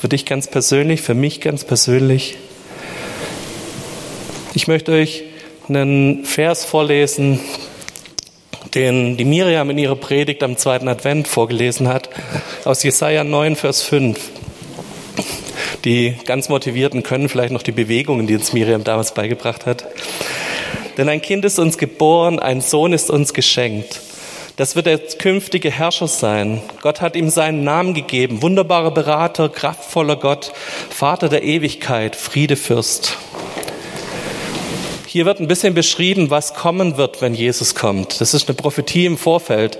für 0.00 0.08
dich 0.08 0.26
ganz 0.26 0.48
persönlich, 0.48 1.00
für 1.00 1.14
mich 1.14 1.40
ganz 1.40 1.62
persönlich? 1.62 2.38
Ich 4.52 4.66
möchte 4.66 4.90
euch 4.90 5.22
einen 5.68 6.24
Vers 6.24 6.64
vorlesen, 6.64 7.38
den 8.74 9.16
die 9.16 9.24
Miriam 9.24 9.70
in 9.70 9.78
ihrer 9.78 9.94
Predigt 9.94 10.42
am 10.42 10.56
zweiten 10.56 10.88
Advent 10.88 11.28
vorgelesen 11.28 11.86
hat, 11.86 12.10
aus 12.64 12.82
Jesaja 12.82 13.22
9, 13.22 13.54
Vers 13.54 13.82
5. 13.82 14.18
Die 15.84 16.16
ganz 16.26 16.48
Motivierten 16.48 17.04
können 17.04 17.28
vielleicht 17.28 17.52
noch 17.52 17.62
die 17.62 17.70
Bewegungen, 17.70 18.26
die 18.26 18.34
uns 18.34 18.52
Miriam 18.52 18.82
damals 18.82 19.14
beigebracht 19.14 19.66
hat. 19.66 19.86
Denn 20.96 21.08
ein 21.08 21.22
Kind 21.22 21.44
ist 21.44 21.58
uns 21.58 21.78
geboren, 21.78 22.38
ein 22.38 22.60
Sohn 22.60 22.92
ist 22.92 23.10
uns 23.10 23.32
geschenkt. 23.34 24.00
Das 24.56 24.76
wird 24.76 24.86
der 24.86 24.98
künftige 24.98 25.70
Herrscher 25.70 26.08
sein. 26.08 26.60
Gott 26.82 27.00
hat 27.00 27.16
ihm 27.16 27.30
seinen 27.30 27.64
Namen 27.64 27.94
gegeben. 27.94 28.42
Wunderbarer 28.42 28.90
Berater, 28.90 29.48
kraftvoller 29.48 30.16
Gott, 30.16 30.52
Vater 30.90 31.30
der 31.30 31.42
Ewigkeit, 31.42 32.14
Friedefürst. 32.16 33.16
Hier 35.06 35.26
wird 35.26 35.40
ein 35.40 35.48
bisschen 35.48 35.74
beschrieben, 35.74 36.30
was 36.30 36.54
kommen 36.54 36.96
wird, 36.96 37.20
wenn 37.20 37.34
Jesus 37.34 37.74
kommt. 37.74 38.20
Das 38.20 38.34
ist 38.34 38.48
eine 38.48 38.56
Prophetie 38.56 39.04
im 39.04 39.18
Vorfeld. 39.18 39.78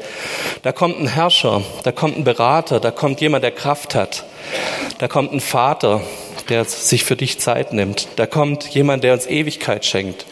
Da 0.62 0.72
kommt 0.72 0.98
ein 0.98 1.06
Herrscher, 1.06 1.62
da 1.84 1.92
kommt 1.92 2.18
ein 2.18 2.24
Berater, 2.24 2.80
da 2.80 2.90
kommt 2.90 3.20
jemand, 3.20 3.44
der 3.44 3.50
Kraft 3.50 3.94
hat. 3.94 4.24
Da 4.98 5.08
kommt 5.08 5.32
ein 5.32 5.40
Vater, 5.40 6.02
der 6.48 6.64
sich 6.64 7.04
für 7.04 7.16
dich 7.16 7.38
Zeit 7.38 7.72
nimmt. 7.72 8.08
Da 8.16 8.26
kommt 8.26 8.68
jemand, 8.74 9.04
der 9.04 9.14
uns 9.14 9.26
Ewigkeit 9.26 9.86
schenkt. 9.86 10.26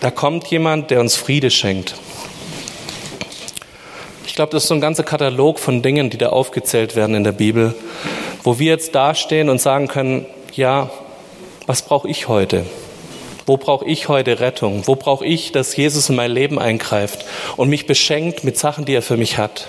Da 0.00 0.10
kommt 0.10 0.46
jemand, 0.46 0.90
der 0.90 1.00
uns 1.00 1.16
Friede 1.16 1.50
schenkt. 1.50 1.94
Ich 4.26 4.34
glaube, 4.34 4.52
das 4.52 4.64
ist 4.64 4.68
so 4.68 4.74
ein 4.74 4.80
ganzer 4.80 5.02
Katalog 5.02 5.58
von 5.58 5.82
Dingen, 5.82 6.10
die 6.10 6.18
da 6.18 6.28
aufgezählt 6.28 6.94
werden 6.94 7.16
in 7.16 7.24
der 7.24 7.32
Bibel, 7.32 7.74
wo 8.44 8.60
wir 8.60 8.68
jetzt 8.68 8.94
dastehen 8.94 9.48
und 9.48 9.60
sagen 9.60 9.88
können, 9.88 10.26
ja, 10.54 10.90
was 11.66 11.82
brauche 11.82 12.08
ich 12.08 12.28
heute? 12.28 12.64
Wo 13.46 13.56
brauche 13.56 13.86
ich 13.86 14.08
heute 14.08 14.38
Rettung? 14.38 14.86
Wo 14.86 14.94
brauche 14.94 15.26
ich, 15.26 15.50
dass 15.50 15.74
Jesus 15.74 16.08
in 16.08 16.16
mein 16.16 16.30
Leben 16.30 16.58
eingreift 16.58 17.24
und 17.56 17.68
mich 17.68 17.86
beschenkt 17.86 18.44
mit 18.44 18.56
Sachen, 18.56 18.84
die 18.84 18.94
er 18.94 19.02
für 19.02 19.16
mich 19.16 19.38
hat? 19.38 19.68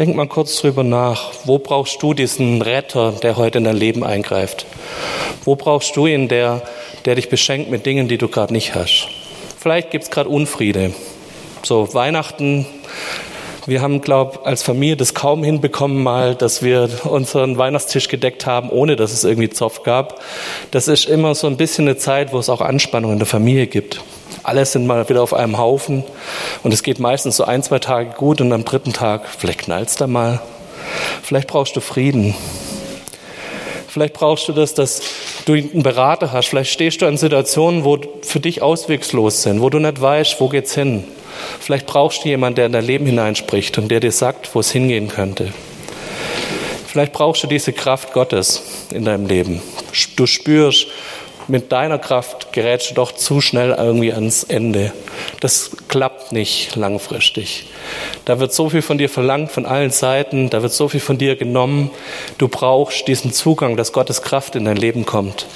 Denk 0.00 0.16
mal 0.16 0.26
kurz 0.26 0.56
drüber 0.56 0.82
nach. 0.82 1.30
Wo 1.44 1.58
brauchst 1.58 2.02
du 2.02 2.14
diesen 2.14 2.62
Retter, 2.62 3.12
der 3.12 3.36
heute 3.36 3.58
in 3.58 3.64
dein 3.64 3.76
Leben 3.76 4.02
eingreift? 4.02 4.64
Wo 5.44 5.56
brauchst 5.56 5.94
du 5.94 6.06
ihn, 6.06 6.26
der, 6.26 6.62
der 7.04 7.16
dich 7.16 7.28
beschenkt 7.28 7.70
mit 7.70 7.84
Dingen, 7.84 8.08
die 8.08 8.16
du 8.16 8.26
gerade 8.26 8.50
nicht 8.50 8.74
hast? 8.74 9.08
Vielleicht 9.58 9.90
gibt 9.90 10.04
es 10.04 10.10
gerade 10.10 10.30
Unfriede. 10.30 10.94
So 11.62 11.92
Weihnachten 11.92 12.64
wir 13.66 13.82
haben, 13.82 14.00
glaube 14.00 14.46
als 14.46 14.62
Familie 14.62 14.96
das 14.96 15.12
kaum 15.12 15.44
hinbekommen, 15.44 16.02
mal, 16.02 16.34
dass 16.34 16.62
wir 16.62 16.88
unseren 17.04 17.58
Weihnachtstisch 17.58 18.08
gedeckt 18.08 18.46
haben, 18.46 18.70
ohne 18.70 18.96
dass 18.96 19.12
es 19.12 19.22
irgendwie 19.22 19.50
Zopf 19.50 19.82
gab. 19.82 20.22
Das 20.70 20.88
ist 20.88 21.04
immer 21.04 21.34
so 21.34 21.46
ein 21.46 21.58
bisschen 21.58 21.86
eine 21.86 21.98
Zeit, 21.98 22.32
wo 22.32 22.38
es 22.38 22.48
auch 22.48 22.62
Anspannung 22.62 23.12
in 23.12 23.18
der 23.18 23.26
Familie 23.26 23.66
gibt. 23.66 24.00
Alle 24.42 24.64
sind 24.64 24.86
mal 24.86 25.08
wieder 25.08 25.22
auf 25.22 25.34
einem 25.34 25.58
Haufen 25.58 26.04
und 26.62 26.72
es 26.72 26.82
geht 26.82 26.98
meistens 26.98 27.36
so 27.36 27.44
ein, 27.44 27.62
zwei 27.62 27.78
Tage 27.78 28.10
gut 28.16 28.40
und 28.40 28.52
am 28.52 28.64
dritten 28.64 28.92
Tag, 28.92 29.22
vielleicht 29.28 29.60
knallst 29.60 30.00
da 30.00 30.06
mal. 30.06 30.40
Vielleicht 31.22 31.48
brauchst 31.48 31.76
du 31.76 31.80
Frieden. 31.80 32.34
Vielleicht 33.88 34.14
brauchst 34.14 34.48
du 34.48 34.52
das, 34.52 34.74
dass 34.74 35.02
du 35.46 35.54
einen 35.54 35.82
Berater 35.82 36.32
hast. 36.32 36.46
Vielleicht 36.46 36.70
stehst 36.70 37.02
du 37.02 37.06
in 37.06 37.16
Situationen, 37.16 37.84
wo 37.84 37.98
für 38.22 38.40
dich 38.40 38.62
auswegslos 38.62 39.42
sind, 39.42 39.60
wo 39.60 39.68
du 39.68 39.78
nicht 39.78 40.00
weißt, 40.00 40.40
wo 40.40 40.48
geht's 40.48 40.74
hin. 40.74 41.04
Vielleicht 41.58 41.86
brauchst 41.86 42.24
du 42.24 42.28
jemanden, 42.28 42.56
der 42.56 42.66
in 42.66 42.72
dein 42.72 42.84
Leben 42.84 43.06
hineinspricht 43.06 43.78
und 43.78 43.88
der 43.88 44.00
dir 44.00 44.12
sagt, 44.12 44.54
wo 44.54 44.60
es 44.60 44.70
hingehen 44.70 45.08
könnte. 45.08 45.52
Vielleicht 46.86 47.12
brauchst 47.12 47.42
du 47.42 47.46
diese 47.46 47.72
Kraft 47.72 48.12
Gottes 48.12 48.62
in 48.92 49.04
deinem 49.04 49.26
Leben. 49.26 49.62
Du 50.16 50.26
spürst, 50.26 50.86
mit 51.48 51.72
deiner 51.72 51.98
Kraft 51.98 52.52
gerätst 52.52 52.90
du 52.90 52.94
doch 52.94 53.12
zu 53.12 53.40
schnell 53.40 53.74
irgendwie 53.76 54.12
ans 54.12 54.44
Ende. 54.44 54.92
Das 55.40 55.70
klappt 55.88 56.32
nicht 56.32 56.76
langfristig. 56.76 57.66
Da 58.24 58.38
wird 58.40 58.52
so 58.52 58.70
viel 58.70 58.82
von 58.82 58.98
dir 58.98 59.08
verlangt 59.08 59.50
von 59.50 59.66
allen 59.66 59.90
Seiten, 59.90 60.50
da 60.50 60.62
wird 60.62 60.72
so 60.72 60.88
viel 60.88 61.00
von 61.00 61.18
dir 61.18 61.36
genommen. 61.36 61.90
Du 62.38 62.48
brauchst 62.48 63.08
diesen 63.08 63.32
Zugang, 63.32 63.76
dass 63.76 63.92
Gottes 63.92 64.22
Kraft 64.22 64.56
in 64.56 64.64
dein 64.64 64.76
Leben 64.76 65.06
kommt 65.06 65.46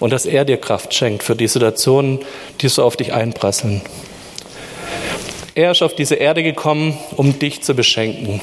und 0.00 0.12
dass 0.12 0.26
er 0.26 0.44
dir 0.44 0.58
Kraft 0.58 0.94
schenkt 0.94 1.22
für 1.22 1.36
die 1.36 1.48
Situationen, 1.48 2.20
die 2.60 2.68
so 2.68 2.82
auf 2.84 2.96
dich 2.96 3.12
einprasseln. 3.12 3.82
Er 5.54 5.72
ist 5.72 5.82
auf 5.82 5.94
diese 5.94 6.14
Erde 6.14 6.42
gekommen, 6.42 6.96
um 7.16 7.38
dich 7.38 7.62
zu 7.62 7.74
beschenken. 7.74 8.40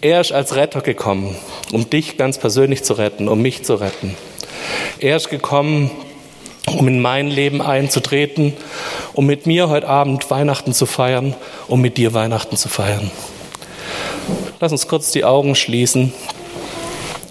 Er 0.00 0.20
ist 0.20 0.32
als 0.32 0.56
Retter 0.56 0.80
gekommen, 0.80 1.36
um 1.72 1.88
dich 1.88 2.16
ganz 2.16 2.38
persönlich 2.38 2.82
zu 2.82 2.94
retten, 2.94 3.28
um 3.28 3.40
mich 3.40 3.62
zu 3.64 3.74
retten. 3.74 4.16
Er 4.98 5.16
ist 5.16 5.28
gekommen, 5.28 5.90
um 6.76 6.88
in 6.88 7.00
mein 7.00 7.28
Leben 7.28 7.62
einzutreten, 7.62 8.54
um 9.12 9.26
mit 9.26 9.46
mir 9.46 9.68
heute 9.68 9.88
Abend 9.88 10.30
Weihnachten 10.30 10.72
zu 10.72 10.86
feiern, 10.86 11.34
um 11.68 11.80
mit 11.80 11.96
dir 11.96 12.14
Weihnachten 12.14 12.56
zu 12.56 12.68
feiern. 12.68 13.10
Lass 14.60 14.72
uns 14.72 14.88
kurz 14.88 15.10
die 15.10 15.24
Augen 15.24 15.54
schließen 15.54 16.12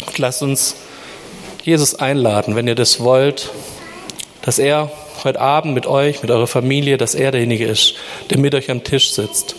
und 0.07 0.17
lass 0.17 0.41
uns 0.41 0.75
Jesus 1.63 1.95
einladen, 1.95 2.55
wenn 2.55 2.67
ihr 2.67 2.75
das 2.75 2.99
wollt, 2.99 3.51
dass 4.41 4.59
er 4.59 4.91
heute 5.23 5.39
Abend 5.39 5.73
mit 5.73 5.85
euch, 5.85 6.21
mit 6.21 6.31
eurer 6.31 6.47
Familie, 6.47 6.97
dass 6.97 7.13
er 7.15 7.31
derjenige 7.31 7.65
ist, 7.65 7.95
der 8.29 8.39
mit 8.39 8.55
euch 8.55 8.71
am 8.71 8.83
Tisch 8.83 9.11
sitzt, 9.11 9.55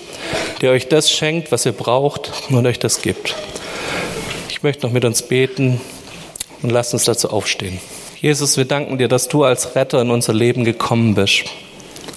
der 0.61 0.73
euch 0.73 0.89
das 0.89 1.11
schenkt, 1.11 1.53
was 1.53 1.67
ihr 1.67 1.73
braucht 1.73 2.33
und 2.49 2.67
euch 2.67 2.79
das 2.79 3.03
gibt. 3.03 3.37
Ich 4.49 4.63
möchte 4.63 4.87
noch 4.87 4.93
mit 4.93 5.05
uns 5.05 5.23
beten 5.23 5.81
und 6.63 6.71
lasst 6.71 6.93
uns 6.93 7.05
dazu 7.05 7.31
aufstehen. 7.31 7.81
Jesus, 8.21 8.59
wir 8.59 8.67
danken 8.67 8.99
dir, 8.99 9.09
dass 9.09 9.29
du 9.29 9.45
als 9.45 9.75
Retter 9.75 10.03
in 10.03 10.11
unser 10.11 10.35
Leben 10.35 10.65
gekommen 10.65 11.15
bist 11.15 11.45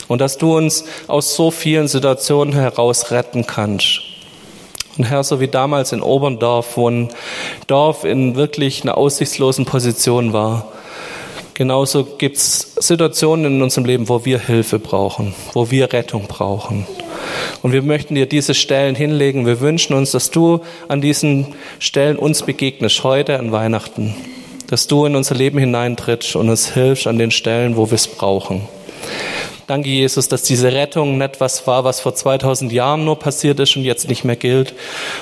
und 0.09 0.19
dass 0.19 0.37
du 0.37 0.57
uns 0.57 0.83
aus 1.07 1.35
so 1.35 1.49
vielen 1.49 1.87
Situationen 1.87 2.53
heraus 2.53 3.11
retten 3.11 3.47
kannst. 3.47 4.01
Und 4.97 5.05
Herr, 5.05 5.23
so 5.23 5.39
wie 5.39 5.47
damals 5.47 5.93
in 5.93 6.01
Oberndorf, 6.01 6.75
wo 6.75 6.89
ein 6.89 7.09
Dorf 7.67 8.03
in 8.03 8.35
wirklich 8.35 8.83
einer 8.83 8.97
aussichtslosen 8.97 9.65
Position 9.65 10.33
war, 10.33 10.67
Genauso 11.55 12.03
gibt 12.03 12.37
es 12.37 12.73
Situationen 12.79 13.45
in 13.45 13.61
unserem 13.61 13.85
Leben, 13.85 14.09
wo 14.09 14.25
wir 14.25 14.39
Hilfe 14.39 14.79
brauchen, 14.79 15.35
wo 15.53 15.69
wir 15.69 15.93
Rettung 15.93 16.25
brauchen. 16.27 16.87
Und 17.61 17.73
wir 17.73 17.83
möchten 17.83 18.15
dir 18.15 18.25
diese 18.25 18.55
Stellen 18.55 18.95
hinlegen. 18.95 19.45
Wir 19.45 19.59
wünschen 19.59 19.93
uns, 19.93 20.09
dass 20.11 20.31
du 20.31 20.61
an 20.87 20.99
diesen 20.99 21.53
Stellen 21.77 22.17
uns 22.17 22.41
begegnest, 22.41 23.03
heute 23.03 23.37
an 23.37 23.51
Weihnachten. 23.51 24.15
Dass 24.67 24.87
du 24.87 25.05
in 25.05 25.15
unser 25.15 25.35
Leben 25.35 25.59
hineintrittst 25.59 26.35
und 26.35 26.49
uns 26.49 26.73
hilfst 26.73 27.07
an 27.07 27.17
den 27.17 27.31
Stellen, 27.31 27.75
wo 27.77 27.89
wir 27.89 27.95
es 27.95 28.07
brauchen. 28.07 28.67
Danke, 29.67 29.89
Jesus, 29.89 30.27
dass 30.27 30.43
diese 30.43 30.73
Rettung 30.73 31.17
nicht 31.17 31.39
was 31.39 31.65
war, 31.67 31.85
was 31.85 32.01
vor 32.01 32.13
2000 32.13 32.71
Jahren 32.71 33.05
nur 33.05 33.17
passiert 33.17 33.59
ist 33.61 33.75
und 33.77 33.83
jetzt 33.83 34.09
nicht 34.09 34.25
mehr 34.25 34.35
gilt, 34.35 34.73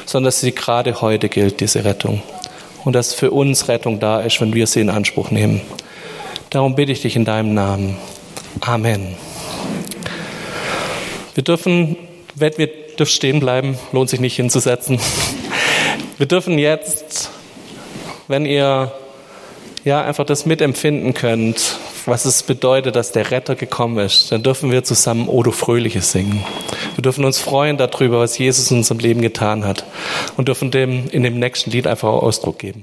sondern 0.06 0.30
dass 0.30 0.42
sie 0.42 0.52
gerade 0.52 1.02
heute 1.02 1.30
gilt, 1.30 1.60
diese 1.60 1.86
Rettung. 1.86 2.24
Und 2.84 2.94
dass 2.94 3.14
für 3.14 3.30
uns 3.30 3.68
Rettung 3.68 4.00
da 4.00 4.20
ist, 4.22 4.42
wenn 4.42 4.54
wir 4.54 4.66
sie 4.66 4.82
in 4.82 4.90
Anspruch 4.90 5.30
nehmen. 5.30 5.62
Darum 6.50 6.76
bitte 6.76 6.92
ich 6.92 7.02
dich 7.02 7.16
in 7.16 7.24
deinem 7.24 7.54
Namen. 7.54 7.98
Amen. 8.62 9.16
Wir 11.36 11.44
dürfen, 11.44 11.96
wenn 12.36 12.58
wir 12.58 12.68
dürfen 12.98 13.12
stehen 13.12 13.40
bleiben, 13.40 13.78
lohnt 13.92 14.10
sich 14.10 14.20
nicht 14.20 14.36
hinzusetzen. 14.36 15.00
Wir 16.18 16.26
dürfen 16.26 16.58
jetzt, 16.58 17.30
wenn 18.28 18.46
ihr 18.46 18.92
ja 19.84 20.04
einfach 20.04 20.26
das 20.26 20.46
mitempfinden 20.46 21.14
könnt, 21.14 21.78
was 22.06 22.26
es 22.26 22.44
bedeutet, 22.44 22.96
dass 22.96 23.12
der 23.12 23.32
Retter 23.32 23.56
gekommen 23.56 23.98
ist, 24.00 24.32
dann 24.32 24.44
dürfen 24.44 24.72
wir 24.72 24.84
zusammen 24.84 25.28
Odo 25.28 25.52
Fröhliches 25.52 26.12
singen. 26.12 26.44
Wir 26.96 27.02
dürfen 27.02 27.26
uns 27.26 27.40
freuen 27.40 27.78
darüber, 27.78 28.20
was 28.20 28.38
Jesus 28.38 28.72
in 28.72 28.78
unserem 28.78 29.00
Leben 29.00 29.22
getan 29.22 29.66
hat 29.66 29.86
und 30.38 30.48
dürfen 30.48 30.72
dem 30.72 31.10
in 31.10 31.24
dem 31.24 31.40
nächsten 31.40 31.72
Lied 31.72 31.88
einfach 31.88 32.10
Ausdruck 32.10 32.60
geben. 32.60 32.80